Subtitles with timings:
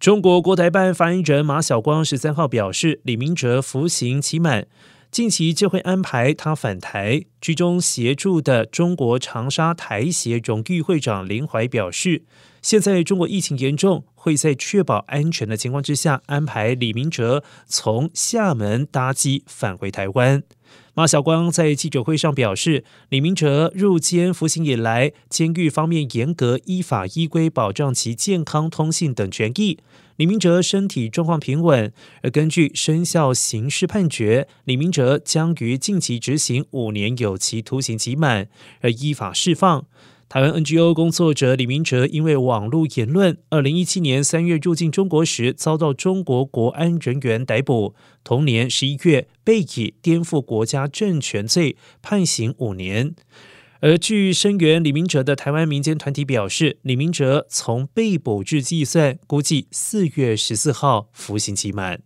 [0.00, 4.66] 中国国台办发言人马晓光十三号表示，李明哲服刑期满。
[5.10, 7.22] 近期就会安排他返台。
[7.38, 12.22] 居中协助的中国长沙台协荣誉会长林怀表示，
[12.62, 20.42] 现在中国疫情严重，会在确保安全的情况之下，安排李明哲从厦门搭机返回台湾。
[20.94, 29.78] 马晓光在记者会上表示，李明哲入监服刑以来，监狱方面严格依法依规保障其健康、通信等权益。
[30.16, 31.90] 李明哲身体状况平稳，
[32.22, 38.48] 而根据生效刑事判决，李明哲将于近期执行五年有期徒刑期满，
[38.82, 39.86] 而依法释放。
[40.30, 53.12] 台湾 NGO 工作者李明哲因为网络言论，二零一七年三月入境中国时遭到中国国安人员逮捕，同年十一月被以颠覆国家政权罪判刑五年。
[53.80, 62.00] 而据声援李明哲的台湾民间团体表示，李明哲从被捕日计算，估计四月十四号服刑期满。